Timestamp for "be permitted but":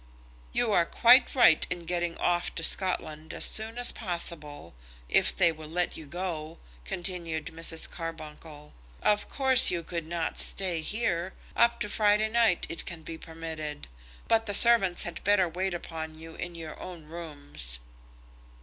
13.03-14.47